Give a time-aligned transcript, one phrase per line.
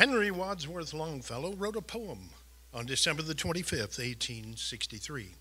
[0.00, 2.30] Henry Wadsworth Longfellow wrote a poem
[2.72, 5.34] on December the 25th, 1863.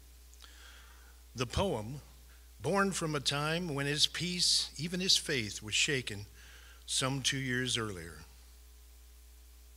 [1.34, 2.02] The poem,
[2.62, 6.26] born from a time when his peace, even his faith, was shaken
[6.86, 8.16] some two years earlier.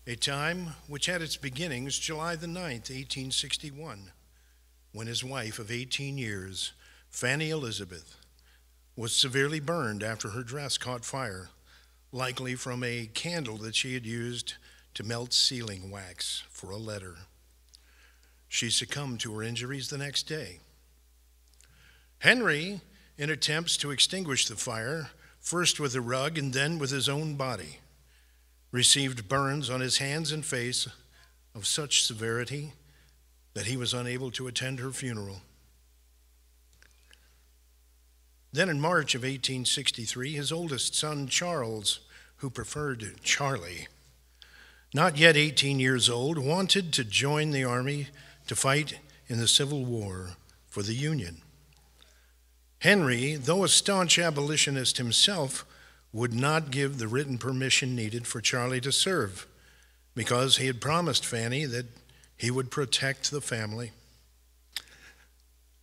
[0.08, 4.10] A time which had its beginnings July the 9th, 1861,
[4.92, 6.72] when his wife of 18 years,
[7.08, 8.16] Fanny Elizabeth,
[8.96, 11.50] was severely burned after her dress caught fire,
[12.10, 14.54] likely from a candle that she had used
[14.94, 17.16] to melt sealing wax for a letter.
[18.48, 20.58] She succumbed to her injuries the next day.
[22.18, 22.80] Henry,
[23.16, 25.10] in attempts to extinguish the fire,
[25.40, 27.78] first with a rug and then with his own body,
[28.70, 30.88] received burns on his hands and face
[31.54, 32.72] of such severity
[33.54, 35.42] that he was unable to attend her funeral.
[38.52, 42.00] Then in March of 1863, his oldest son, Charles,
[42.36, 43.88] who preferred Charlie,
[44.94, 48.08] not yet 18 years old, wanted to join the army
[48.46, 50.30] to fight in the Civil War
[50.68, 51.40] for the Union.
[52.80, 55.64] Henry, though a staunch abolitionist himself,
[56.12, 59.46] would not give the written permission needed for Charlie to serve
[60.14, 61.86] because he had promised Fanny that
[62.36, 63.92] he would protect the family.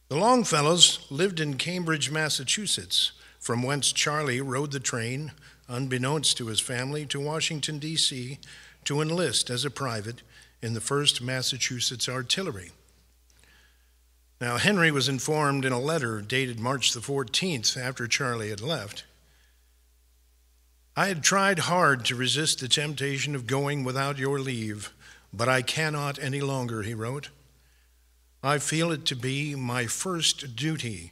[0.10, 5.32] The Longfellows lived in Cambridge, Massachusetts, from whence Charlie rode the train,
[5.68, 8.40] unbeknownst to his family, to Washington, D.C
[8.86, 10.22] to enlist as a private
[10.62, 12.72] in the 1st Massachusetts Artillery.
[14.42, 19.04] Now, Henry was informed in a letter dated March the 14th after Charlie had left.
[20.96, 24.94] I had tried hard to resist the temptation of going without your leave,
[25.34, 27.30] but I cannot any longer, he wrote.
[28.42, 31.12] I feel it to be my first duty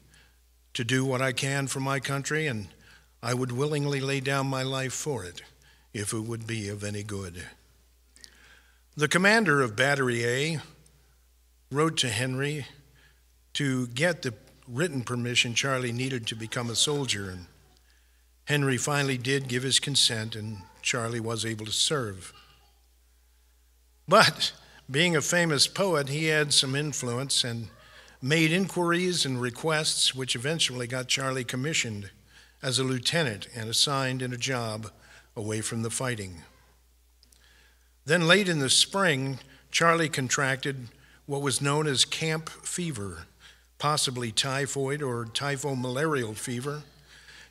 [0.73, 2.67] to do what I can for my country, and
[3.21, 5.41] I would willingly lay down my life for it
[5.93, 7.43] if it would be of any good.
[8.97, 10.61] The commander of Battery A
[11.69, 12.65] wrote to Henry
[13.53, 14.33] to get the
[14.67, 17.45] written permission Charlie needed to become a soldier, and
[18.45, 22.33] Henry finally did give his consent, and Charlie was able to serve.
[24.07, 24.53] But
[24.89, 27.67] being a famous poet, he had some influence and
[28.19, 32.09] made inquiries and requests, which eventually got Charlie commissioned
[32.63, 34.89] as a lieutenant and assigned in a job
[35.35, 36.41] away from the fighting.
[38.07, 40.87] Then, late in the spring, Charlie contracted
[41.25, 43.25] what was known as camp fever,
[43.79, 46.83] possibly typhoid or typhomalarial fever,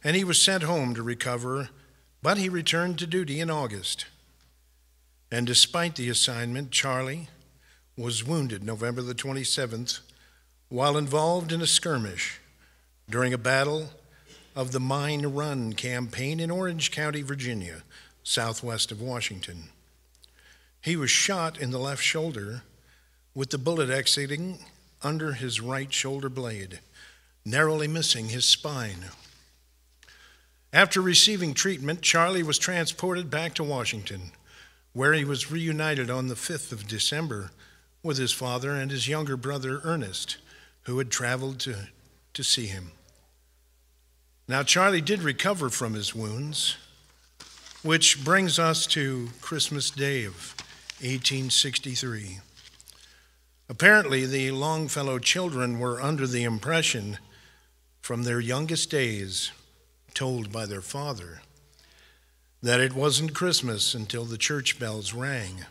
[0.03, 1.69] and he was sent home to recover,
[2.23, 4.07] but he returned to duty in August.
[5.31, 7.29] And despite the assignment, Charlie
[7.95, 10.01] was wounded November the 27th
[10.71, 12.41] while involved in a skirmish
[13.11, 13.91] during a battle
[14.55, 17.83] of the Mine Run campaign in Orange County, Virginia,
[18.23, 19.69] southwest of Washington.
[20.87, 22.63] He was shot in the left shoulder
[23.35, 24.61] with the bullet exiting
[25.03, 26.79] under his right shoulder blade,
[27.45, 29.07] narrowly missing his spine.
[30.73, 34.31] After receiving treatment, Charlie was transported back to Washington,
[34.93, 37.51] where he was reunited on the 5th of December
[38.05, 40.37] with his father and his younger brother Ernest,
[40.83, 41.89] who had traveled to,
[42.33, 42.93] to see him.
[44.47, 46.77] Now, Charlie did recover from his wounds,
[47.83, 50.55] which brings us to Christmas Day of
[51.01, 52.39] 1863.
[53.69, 57.19] Apparently, the Longfellow children were under the impression
[58.01, 59.51] from their youngest days,
[60.15, 61.43] told by their father,
[62.63, 65.67] that it wasn't Christmas until the church bells rang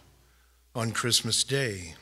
[0.76, 1.96] on Christmas Day.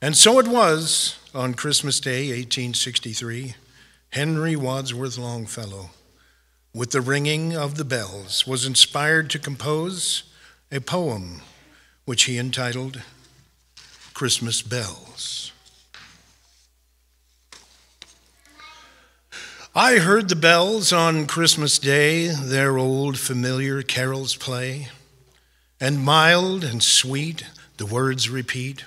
[0.00, 3.54] And so it was on Christmas Day, 1863,
[4.10, 5.90] Henry Wadsworth Longfellow,
[6.74, 10.22] with the ringing of the bells, was inspired to compose
[10.70, 11.42] a poem
[12.04, 13.02] which he entitled
[14.14, 15.52] Christmas Bells.
[19.74, 24.88] I heard the bells on Christmas Day their old familiar carols play,
[25.80, 27.46] and mild and sweet
[27.78, 28.84] the words repeat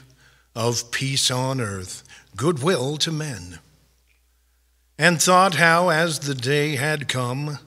[0.53, 2.03] of peace on earth,
[2.35, 3.59] goodwill to men.
[4.97, 7.59] And thought how, as the day had come,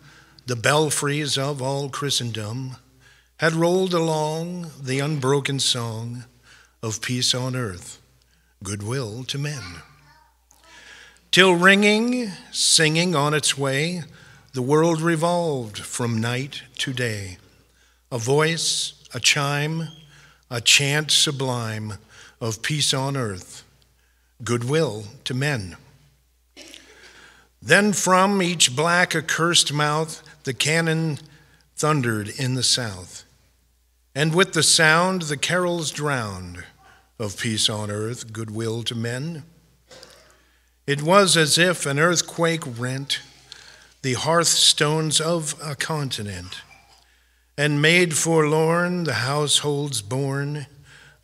[0.46, 2.76] the belfries of all Christendom
[3.38, 6.24] had rolled along the unbroken song
[6.82, 8.00] of peace on earth,
[8.64, 9.62] goodwill to men.
[11.30, 14.02] Till ringing, singing on its way,
[14.54, 17.38] the world revolved from night to day.
[18.10, 19.86] A voice, a chime,
[20.50, 21.94] a chant sublime
[22.40, 23.62] of peace on earth,
[24.42, 25.76] goodwill to men.
[27.62, 31.18] Then from each black accursed mouth the cannon
[31.76, 33.24] thundered in the south
[34.18, 36.64] and with the sound the carols drowned
[37.20, 39.44] of peace on earth, goodwill to men.
[40.88, 43.20] It was as if an earthquake rent
[44.02, 46.62] the hearthstones of a continent
[47.56, 50.66] and made forlorn the households born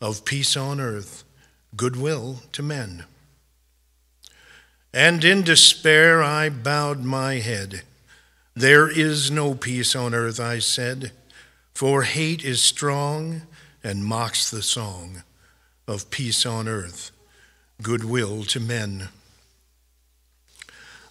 [0.00, 1.24] of peace on earth,
[1.76, 3.06] goodwill to men.
[4.92, 7.82] And in despair I bowed my head.
[8.54, 11.10] There is no peace on earth, I said,
[11.74, 13.42] for hate is strong
[13.82, 15.22] and mocks the song
[15.86, 17.10] of peace on earth,
[17.82, 19.08] goodwill to men.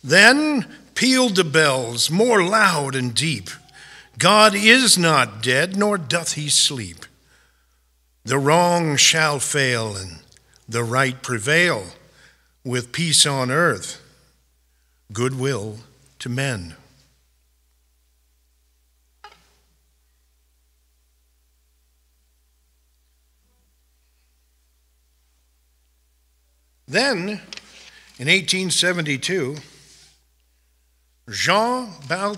[0.03, 0.65] Then
[0.95, 3.49] pealed the bells more loud and deep.
[4.17, 7.05] God is not dead, nor doth he sleep.
[8.23, 10.19] The wrong shall fail and
[10.67, 11.83] the right prevail
[12.63, 14.01] with peace on earth,
[15.11, 15.79] goodwill
[16.19, 16.75] to men.
[26.87, 27.41] Then,
[28.19, 29.57] in 1872,
[31.29, 32.37] Jean Bal-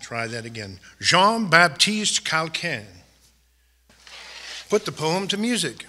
[0.00, 0.78] try that again.
[1.00, 2.86] Jean Baptiste Calkin
[4.68, 5.86] put the poem to music,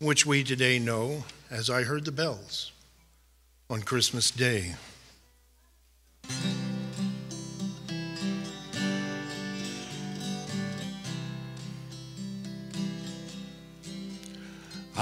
[0.00, 2.72] which we today know as I heard the bells
[3.70, 4.74] on Christmas Day.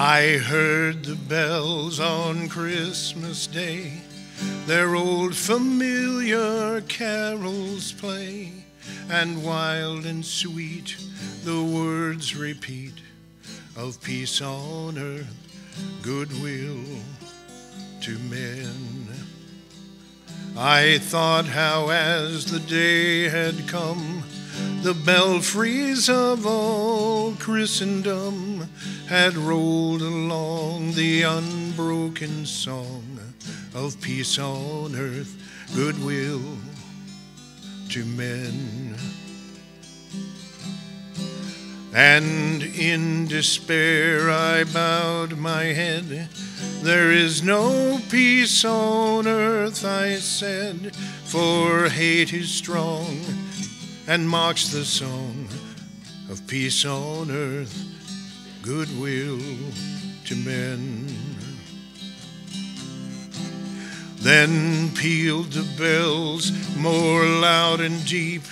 [0.03, 4.01] I heard the bells on Christmas Day
[4.65, 8.65] their old familiar carols play,
[9.11, 10.97] and wild and sweet
[11.45, 12.95] the words repeat
[13.77, 15.37] of peace on earth,
[16.01, 16.83] goodwill
[18.01, 19.07] to men.
[20.57, 24.20] I thought how, as the day had come,
[24.83, 28.67] the belfries of all Christendom
[29.09, 33.21] had rolled along the unbroken song
[33.75, 35.37] of peace on earth,
[35.75, 36.41] goodwill
[37.91, 38.95] to men.
[41.93, 46.31] And in despair I bowed my head.
[46.81, 53.19] There is no peace on earth, I said, for hate is strong
[54.11, 55.47] and marks the song
[56.29, 57.73] of peace on earth,
[58.61, 59.39] goodwill
[60.25, 61.07] to men.
[64.17, 68.43] Then pealed the bells more loud and deep.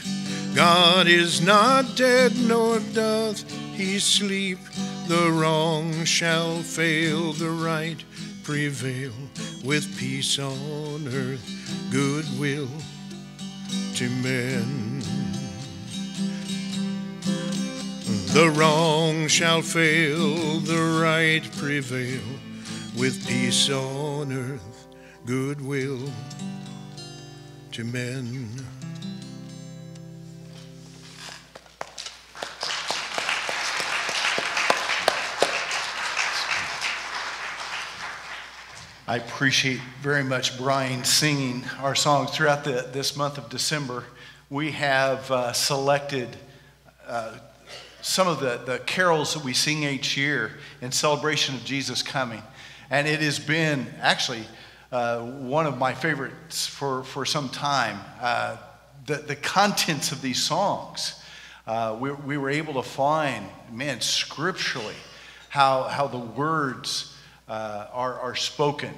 [0.55, 3.43] God is not dead, nor doth
[3.75, 4.61] he sleep.
[5.09, 8.01] The wrong shall fail, the right
[8.45, 9.13] prevail,
[9.65, 12.69] with peace on earth, goodwill
[13.97, 14.88] to men.
[18.33, 22.21] The wrong shall fail, the right prevail,
[22.97, 24.87] with peace on earth
[25.25, 26.13] goodwill
[27.73, 28.51] to men.
[39.07, 44.05] I appreciate very much Brian singing our songs throughout the, this month of December.
[44.51, 46.37] We have uh, selected
[47.07, 47.39] uh,
[48.09, 52.43] some of the, the carols that we sing each year in celebration of Jesus coming.
[52.89, 54.45] And it has been actually
[54.91, 57.99] uh, one of my favorites for, for some time.
[58.19, 58.57] Uh,
[59.05, 61.23] the, the contents of these songs,
[61.67, 64.97] uh, we, we were able to find, man, scripturally,
[65.51, 67.15] how, how the words
[67.47, 68.95] uh, are, are spoken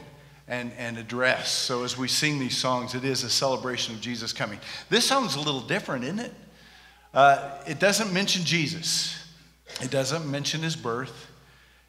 [0.47, 1.65] and, and addressed.
[1.65, 4.61] So as we sing these songs, it is a celebration of Jesus coming.
[4.89, 6.35] This sounds a little different, isn't it?
[7.13, 9.17] Uh, it doesn't mention Jesus,
[9.81, 11.31] it doesn't mention his birth,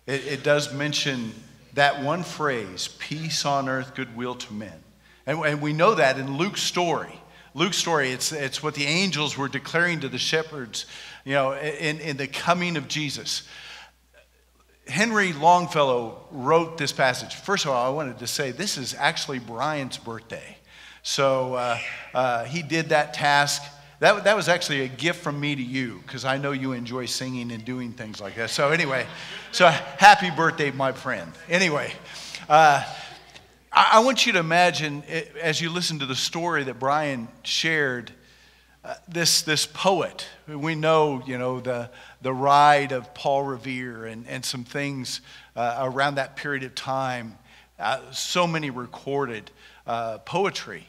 [0.08, 1.32] it, it does mention
[1.74, 4.84] that one phrase, peace on earth, goodwill to men.
[5.26, 7.14] And, and we know that in Luke's story.
[7.54, 10.86] Luke's story, it's, it's what the angels were declaring to the shepherds,
[11.26, 13.44] you know, in, in the coming of Jesus.
[14.88, 17.36] Henry Longfellow wrote this passage.
[17.36, 20.58] First of all, I wanted to say this is actually Brian's birthday.
[21.04, 21.78] So uh,
[22.14, 23.62] uh, he did that task
[24.02, 27.06] that, that was actually a gift from me to you because I know you enjoy
[27.06, 28.50] singing and doing things like that.
[28.50, 29.06] So, anyway,
[29.52, 31.32] so happy birthday, my friend.
[31.48, 31.94] Anyway,
[32.50, 32.84] uh,
[33.72, 37.28] I, I, want you to imagine it, as you listen to the story that Brian
[37.44, 38.12] shared.
[38.84, 41.88] Uh, this, this poet, we know, you know, the,
[42.24, 45.22] the ride of Paul Revere and, and some things
[45.56, 47.38] uh, around that period of time,
[47.78, 49.52] uh, so many recorded
[49.86, 50.88] uh, poetry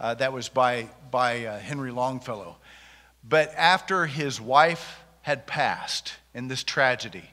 [0.00, 2.56] uh, that was by, by uh, Henry Longfellow.
[3.28, 7.24] But after his wife had passed in this tragedy.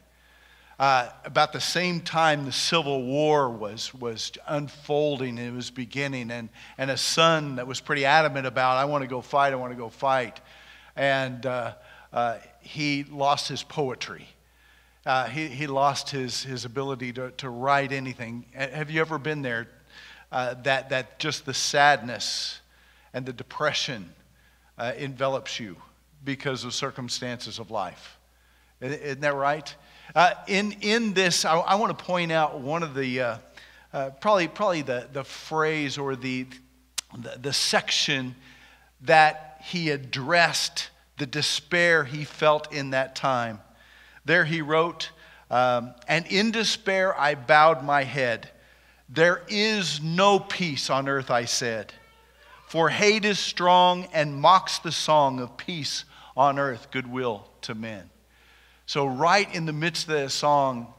[0.80, 6.50] Uh, about the same time the Civil War was, was unfolding, it was beginning, and,
[6.78, 9.74] and a son that was pretty adamant about, I want to go fight, I want
[9.74, 10.40] to go fight.
[10.96, 11.74] And uh,
[12.14, 14.28] uh, he lost his poetry.
[15.04, 18.46] Uh, he, he lost his, his ability to, to write anything.
[18.54, 19.70] Have you ever been there?
[20.32, 22.60] Uh, that, that just the sadness
[23.14, 24.14] and the depression
[24.78, 25.76] uh, envelops you
[26.24, 28.18] because of circumstances of life.
[28.82, 29.74] Isn't that right?
[30.16, 33.38] Uh, in, in this, I, I want to point out one of the, uh,
[33.94, 36.46] uh, probably, probably the, the phrase or the,
[37.18, 38.36] the, the section
[39.02, 43.60] that he addressed the despair he felt in that time.
[44.26, 45.10] There he wrote,
[45.50, 48.50] um, And in despair I bowed my head.
[49.10, 51.94] There is no peace on earth, I said.
[52.78, 56.06] For hate is strong and mocks the song of peace
[56.36, 58.08] on earth, goodwill to men.
[58.86, 60.94] So, right in the midst of that song,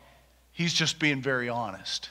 [0.51, 2.11] he's just being very honest.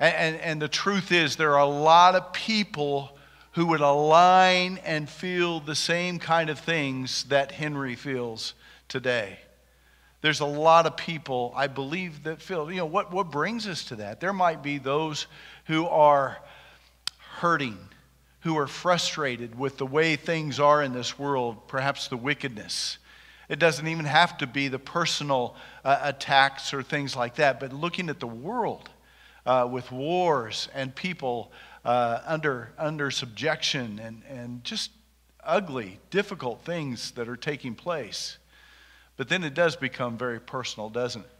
[0.00, 3.14] And, and, and, the truth is, there are a lot of people
[3.52, 8.54] who would align and feel the same kind of things that Henry feels
[8.88, 9.38] today.
[10.22, 13.84] There's a lot of people, I believe, that feel, you know, what, what brings us
[13.84, 14.20] to that?
[14.20, 15.26] There might be those
[15.66, 16.38] who are
[17.40, 17.76] hurting,
[18.48, 22.98] who are frustrated with the way things are in this world, perhaps the wickedness
[23.48, 27.72] it doesn't even have to be the personal uh, attacks or things like that, but
[27.72, 28.90] looking at the world
[29.46, 31.50] uh, with wars and people
[31.84, 34.90] uh, under, under subjection and, and just
[35.42, 38.36] ugly, difficult things that are taking place.
[39.16, 41.30] But then it does become very personal, doesn't it?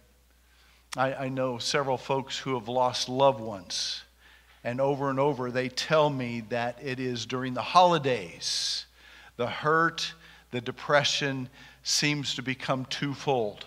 [0.96, 4.02] I, I know several folks who have lost loved ones,
[4.64, 8.86] and over and over they tell me that it is during the holidays,
[9.36, 10.12] the hurt,
[10.50, 11.48] the depression,
[11.82, 13.66] seems to become twofold.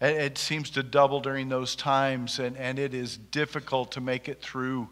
[0.00, 4.42] It seems to double during those times, and, and it is difficult to make it
[4.42, 4.88] through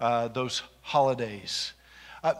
[0.00, 1.72] uh, those holidays.
[2.22, 2.34] Uh,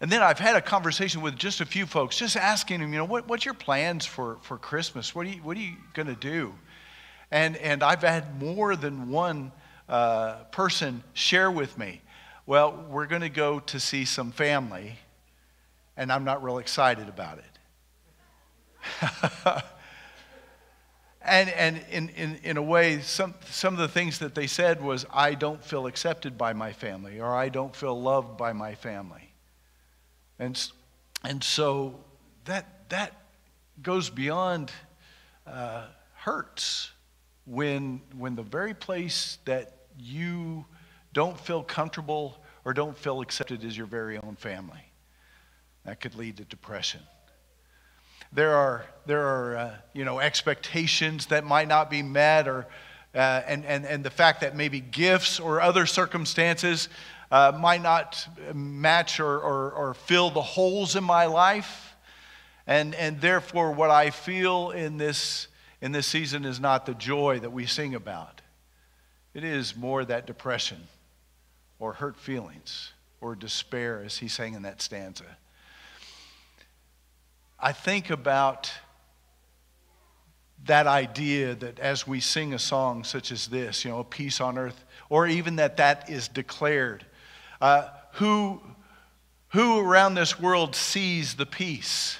[0.00, 2.98] and then I've had a conversation with just a few folks, just asking them, you
[2.98, 5.14] know, what, what's your plans for, for Christmas?
[5.14, 6.54] What are you, what are you going to do?
[7.30, 9.52] And, and I've had more than one
[9.88, 12.00] uh, person share with me,
[12.46, 14.98] well, we're going to go to see some family,
[15.96, 17.44] and I'm not real excited about it.
[21.22, 24.82] and and in, in, in a way, some, some of the things that they said
[24.82, 28.74] was, I don't feel accepted by my family, or I don't feel loved by my
[28.76, 29.32] family.
[30.38, 30.60] And,
[31.24, 31.98] and so
[32.44, 33.12] that, that
[33.82, 34.70] goes beyond
[35.46, 36.90] uh, hurts
[37.44, 40.64] when, when the very place that you
[41.12, 44.92] don't feel comfortable or don't feel accepted as your very own family.
[45.84, 47.00] That could lead to depression.
[48.32, 52.66] There are, there are uh, you know, expectations that might not be met, or,
[53.14, 56.88] uh, and, and, and the fact that maybe gifts or other circumstances
[57.30, 61.94] uh, might not match or, or, or fill the holes in my life.
[62.66, 65.46] And, and therefore, what I feel in this,
[65.80, 68.35] in this season is not the joy that we sing about.
[69.36, 70.78] It is more that depression
[71.78, 75.26] or hurt feelings or despair, as he sang in that stanza.
[77.60, 78.72] I think about
[80.64, 84.56] that idea that as we sing a song such as this, you know, peace on
[84.56, 87.04] earth, or even that that is declared,
[87.60, 88.62] uh, who,
[89.48, 92.16] who around this world sees the peace?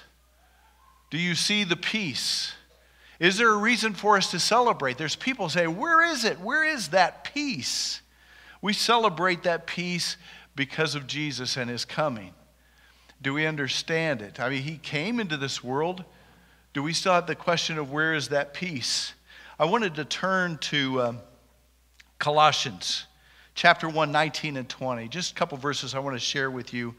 [1.11, 2.53] Do you see the peace?
[3.19, 4.99] Is there a reason for us to celebrate?
[4.99, 6.41] There's people say, Where is it?
[6.41, 8.03] Where is that peace?
[8.61, 10.17] We celebrate that peace
[10.55, 12.35] because of Jesus and his coming.
[13.23, 14.41] Do we understand it?
[14.41, 16.05] I mean, he came into this world.
[16.75, 19.15] Do we still have the question of where is that peace?
[19.59, 21.19] I wanted to turn to um,
[22.19, 23.07] Colossians
[23.55, 25.09] chapter 1, 19 and 20.
[25.09, 26.95] Just a couple verses I want to share with you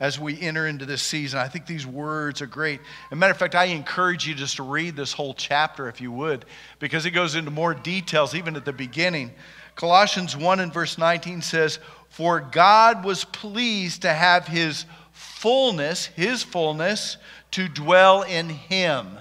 [0.00, 1.38] as we enter into this season.
[1.38, 2.80] I think these words are great.
[2.80, 6.00] As a matter of fact, I encourage you just to read this whole chapter if
[6.00, 6.46] you would,
[6.78, 9.30] because it goes into more details even at the beginning.
[9.76, 11.78] Colossians 1 and verse 19 says,
[12.08, 17.18] For God was pleased to have his fullness, his fullness,
[17.52, 19.18] to dwell in him.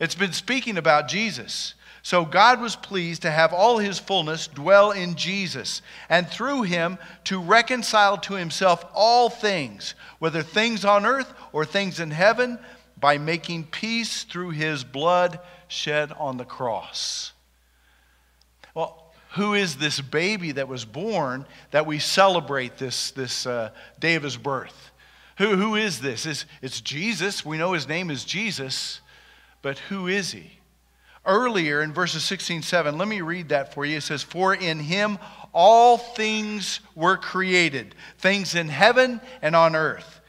[0.00, 1.74] It's been speaking about Jesus.
[2.04, 5.80] So God was pleased to have all his fullness dwell in Jesus,
[6.10, 12.00] and through him to reconcile to himself all things, whether things on earth or things
[12.00, 12.58] in heaven,
[13.00, 17.32] by making peace through his blood shed on the cross.
[18.74, 24.14] Well, who is this baby that was born that we celebrate this, this uh, day
[24.14, 24.90] of his birth?
[25.38, 26.26] Who, who is this?
[26.26, 27.46] It's, it's Jesus.
[27.46, 29.00] We know his name is Jesus.
[29.62, 30.50] but who is he?
[31.26, 33.96] Earlier in verses 16 7, let me read that for you.
[33.96, 35.18] It says, For in him
[35.52, 40.20] all things were created, things in heaven and on earth.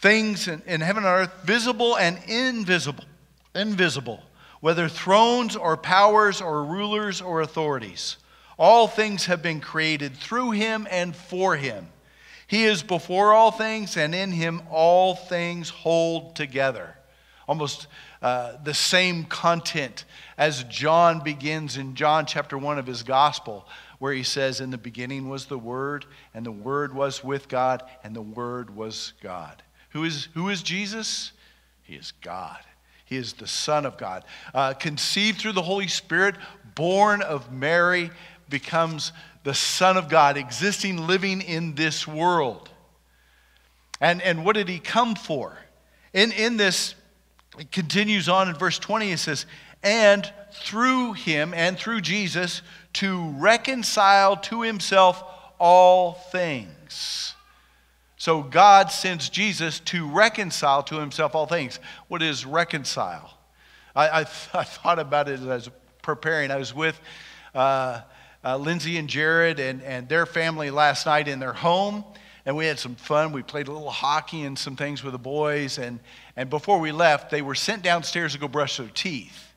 [0.00, 3.04] Things in, in heaven and earth, visible and invisible.
[3.54, 4.22] Invisible,
[4.60, 8.16] whether thrones or powers or rulers or authorities.
[8.58, 11.88] All things have been created through him and for him.
[12.46, 16.96] He is before all things, and in him all things hold together.
[17.50, 17.88] Almost
[18.22, 20.04] uh, the same content
[20.38, 23.66] as John begins in John chapter 1 of his gospel,
[23.98, 27.82] where he says, In the beginning was the Word, and the Word was with God,
[28.04, 29.64] and the Word was God.
[29.88, 31.32] Who is, who is Jesus?
[31.82, 32.60] He is God.
[33.04, 34.24] He is the Son of God.
[34.54, 36.36] Uh, conceived through the Holy Spirit,
[36.76, 38.12] born of Mary,
[38.48, 42.70] becomes the Son of God, existing, living in this world.
[44.00, 45.58] And, and what did he come for?
[46.12, 46.94] In, in this,
[47.58, 49.46] it continues on in verse 20, it says,
[49.82, 52.62] and through him and through Jesus
[52.94, 55.22] to reconcile to himself
[55.58, 57.34] all things.
[58.16, 61.80] So God sends Jesus to reconcile to himself all things.
[62.08, 63.38] What is reconcile?
[63.94, 64.20] I, I,
[64.54, 65.70] I thought about it as I was
[66.02, 66.50] preparing.
[66.50, 67.00] I was with
[67.54, 68.02] uh,
[68.44, 72.04] uh, Lindsay and Jared and, and their family last night in their home,
[72.46, 73.32] and we had some fun.
[73.32, 75.78] We played a little hockey and some things with the boys.
[75.78, 76.00] And,
[76.36, 79.52] and before we left, they were sent downstairs to go brush their teeth.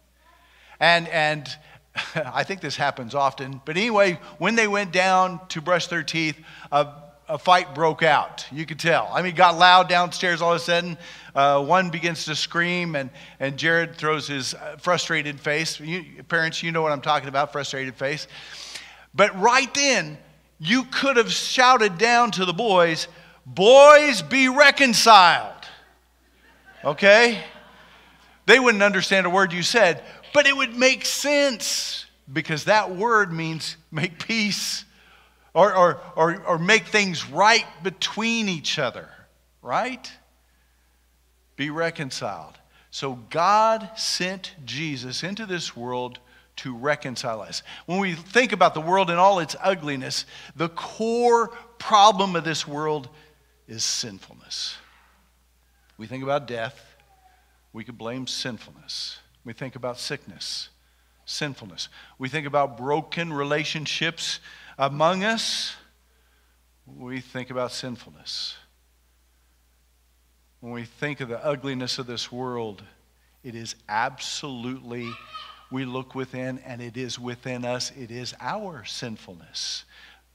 [0.79, 1.47] And, and
[2.15, 6.37] I think this happens often, but anyway, when they went down to brush their teeth,
[6.71, 6.87] a,
[7.29, 8.45] a fight broke out.
[8.51, 9.09] You could tell.
[9.11, 10.97] I mean, it got loud downstairs all of a sudden.
[11.33, 13.09] Uh, one begins to scream, and,
[13.39, 15.79] and Jared throws his uh, frustrated face.
[15.79, 18.27] You, parents, you know what I'm talking about frustrated face.
[19.13, 20.17] But right then,
[20.59, 23.07] you could have shouted down to the boys,
[23.45, 25.53] Boys, be reconciled.
[26.83, 27.43] Okay?
[28.45, 33.31] They wouldn't understand a word you said, but it would make sense because that word
[33.31, 34.85] means make peace
[35.53, 39.09] or, or, or, or make things right between each other,
[39.61, 40.11] right?
[41.55, 42.57] Be reconciled.
[42.91, 46.19] So God sent Jesus into this world
[46.57, 47.63] to reconcile us.
[47.85, 52.67] When we think about the world in all its ugliness, the core problem of this
[52.67, 53.09] world
[53.67, 54.77] is sinfulness.
[55.97, 56.95] We think about death,
[57.71, 59.19] we could blame sinfulness.
[59.45, 60.69] We think about sickness,
[61.25, 61.89] sinfulness.
[62.17, 64.39] We think about broken relationships
[64.77, 65.75] among us,
[66.85, 68.55] we think about sinfulness.
[70.59, 72.83] When we think of the ugliness of this world,
[73.43, 75.11] it is absolutely
[75.71, 79.85] we look within, and it is within us, it is our sinfulness.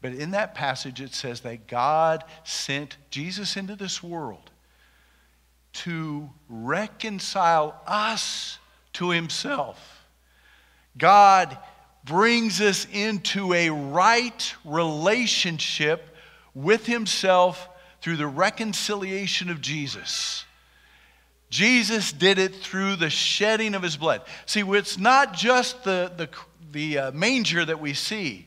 [0.01, 4.51] But in that passage, it says that God sent Jesus into this world
[5.73, 8.59] to reconcile us
[8.95, 10.07] to himself.
[10.97, 11.57] God
[12.05, 16.17] brings us into a right relationship
[16.55, 17.69] with himself
[18.01, 20.45] through the reconciliation of Jesus.
[21.51, 24.23] Jesus did it through the shedding of his blood.
[24.45, 26.29] See, it's not just the, the,
[26.73, 28.47] the uh, manger that we see,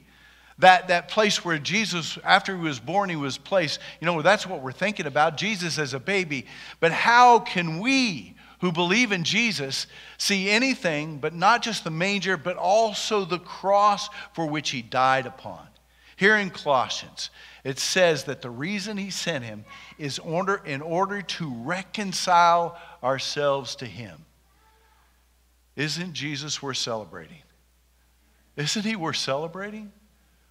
[0.59, 3.79] that, that place where Jesus, after he was born, he was placed.
[3.99, 6.45] You know, that's what we're thinking about Jesus as a baby.
[6.79, 9.87] But how can we, who believe in Jesus,
[10.19, 15.25] see anything but not just the manger, but also the cross for which he died
[15.25, 15.67] upon?
[16.21, 17.31] Here in Colossians,
[17.63, 19.65] it says that the reason he sent him
[19.97, 24.23] is order, in order to reconcile ourselves to him.
[25.75, 27.41] Isn't Jesus worth celebrating?
[28.55, 29.91] Isn't he worth celebrating?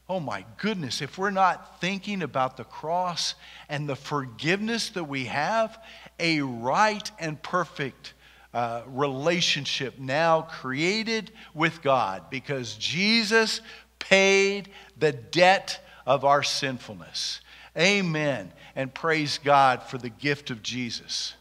[0.08, 3.36] Oh my goodness, if we're not thinking about the cross
[3.68, 5.80] and the forgiveness that we have,
[6.18, 8.14] a right and perfect
[8.52, 13.60] uh, relationship now created with God because Jesus
[14.00, 17.40] paid the debt of our sinfulness.
[17.78, 18.52] Amen.
[18.74, 21.34] And praise God for the gift of Jesus.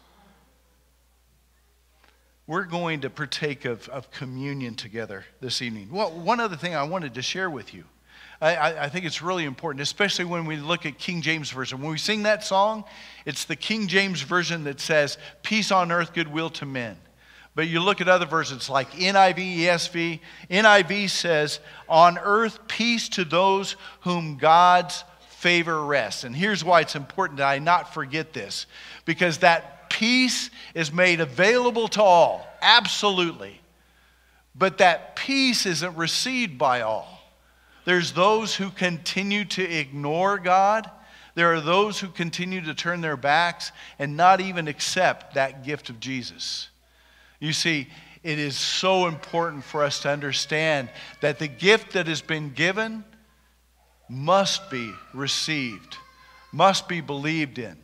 [2.46, 5.90] We're going to partake of, of communion together this evening.
[5.92, 7.86] Well, one other thing I wanted to share with you.
[8.42, 11.82] I, I, think it's really important, especially when we look at King James Version.
[11.82, 12.86] When we sing that song,
[13.26, 16.98] it's the King James Version that says, Peace on earth, goodwill to men.
[17.56, 20.20] But you look at other versions like NIV, ESV.
[20.50, 25.04] NIV says, On earth, peace to those whom God's
[25.40, 26.24] favor rests.
[26.24, 28.66] And here's why it's important that I not forget this
[29.06, 33.60] because that peace is made available to all, absolutely.
[34.56, 37.20] But that peace isn't received by all.
[37.86, 40.90] There's those who continue to ignore God.
[41.36, 45.90] There are those who continue to turn their backs and not even accept that gift
[45.90, 46.70] of Jesus.
[47.40, 47.88] You see,
[48.24, 50.90] it is so important for us to understand
[51.22, 53.04] that the gift that has been given
[54.10, 55.98] must be received,
[56.52, 57.78] must be believed in,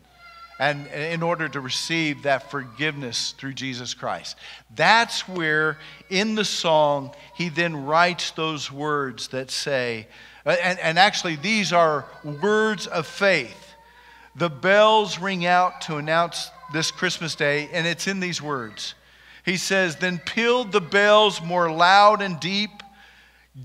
[0.59, 4.37] and in order to receive that forgiveness through Jesus Christ.
[4.75, 5.77] That's where
[6.09, 10.07] in the song he then writes those words that say,
[10.45, 13.73] and, and actually, these are words of faith.
[14.35, 18.93] The bells ring out to announce this Christmas day, and it's in these words.
[19.45, 22.71] He says, Then pealed the bells more loud and deep.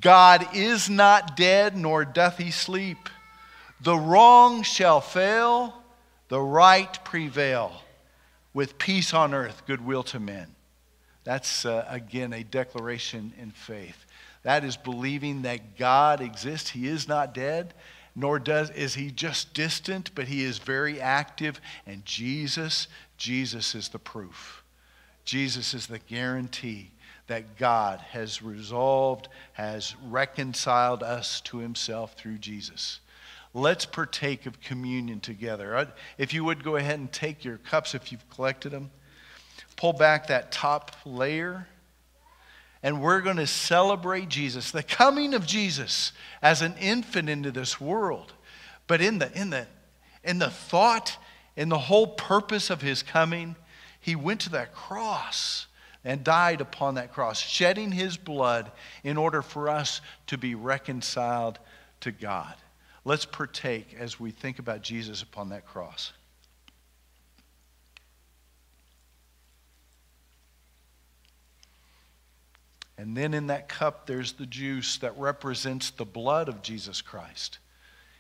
[0.01, 3.09] God is not dead, nor doth he sleep.
[3.81, 5.75] The wrong shall fail,
[6.29, 7.73] the right prevail,
[8.53, 10.49] with peace on earth, goodwill to men.
[11.25, 14.05] That's, uh, again, a declaration in faith.
[14.43, 16.71] That is believing that God exists.
[16.71, 17.73] He is not dead,
[18.14, 21.61] nor does, is he just distant, but he is very active.
[21.87, 24.60] And Jesus, Jesus is the proof.
[25.31, 26.90] Jesus is the guarantee
[27.29, 32.99] that God has resolved, has reconciled us to himself through Jesus.
[33.55, 35.87] Let's partake of communion together.
[36.19, 38.90] If you would go ahead and take your cups if you've collected them,
[39.77, 41.69] pull back that top layer,
[42.83, 46.11] and we're going to celebrate Jesus, the coming of Jesus
[46.43, 48.33] as an infant into this world.
[48.88, 49.69] But in the, in the,
[50.25, 51.19] in the thought,
[51.55, 53.55] in the whole purpose of his coming,
[54.00, 55.66] he went to that cross
[56.04, 58.72] and died upon that cross, shedding his blood
[59.04, 61.58] in order for us to be reconciled
[62.00, 62.54] to God.
[63.04, 66.12] Let's partake as we think about Jesus upon that cross.
[72.96, 77.58] And then in that cup, there's the juice that represents the blood of Jesus Christ.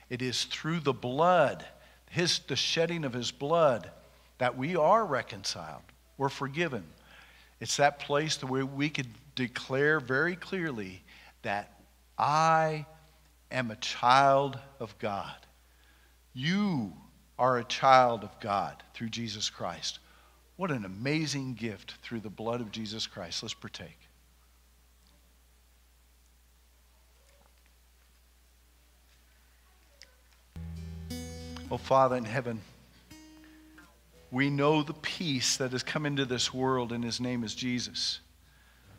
[0.08, 1.66] It is through the blood,
[2.08, 3.90] his, the shedding of his blood,
[4.40, 5.82] that we are reconciled.
[6.16, 6.82] We're forgiven.
[7.60, 11.02] It's that place where we could declare very clearly
[11.42, 11.78] that
[12.18, 12.86] I
[13.50, 15.36] am a child of God.
[16.32, 16.94] You
[17.38, 19.98] are a child of God through Jesus Christ.
[20.56, 23.42] What an amazing gift through the blood of Jesus Christ.
[23.42, 23.98] Let's partake.
[31.70, 32.62] Oh, Father in heaven,
[34.30, 38.20] we know the peace that has come into this world, and his name is Jesus.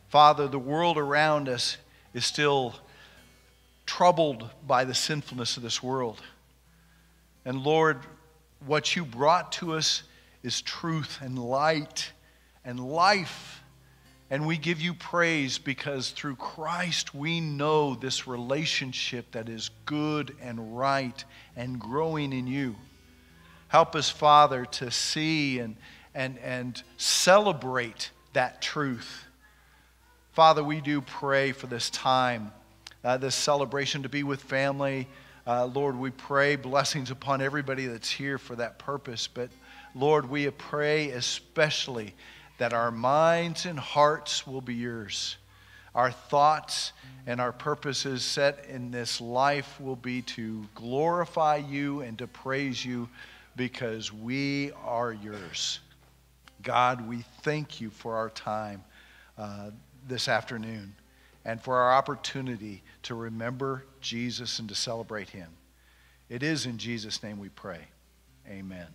[0.08, 1.78] Father, the world around us
[2.12, 2.74] is still
[3.86, 6.20] troubled by the sinfulness of this world.
[7.44, 8.00] And Lord,
[8.66, 10.02] what you brought to us
[10.42, 12.12] is truth and light
[12.64, 13.62] and life.
[14.30, 20.34] And we give you praise because through Christ we know this relationship that is good
[20.40, 21.24] and right
[21.56, 22.76] and growing in you.
[23.72, 25.76] Help us, Father, to see and,
[26.14, 29.24] and, and celebrate that truth.
[30.32, 32.52] Father, we do pray for this time,
[33.02, 35.08] uh, this celebration to be with family.
[35.46, 39.26] Uh, Lord, we pray blessings upon everybody that's here for that purpose.
[39.26, 39.48] But
[39.94, 42.12] Lord, we pray especially
[42.58, 45.38] that our minds and hearts will be yours.
[45.94, 46.92] Our thoughts
[47.26, 52.84] and our purposes set in this life will be to glorify you and to praise
[52.84, 53.08] you
[53.56, 55.80] because we are yours.
[56.62, 58.84] God, we thank you for our time
[59.36, 59.70] uh,
[60.06, 60.94] this afternoon
[61.44, 65.48] and for our opportunity to remember Jesus and to celebrate him.
[66.28, 67.80] It is in Jesus' name we pray.
[68.48, 68.86] Amen.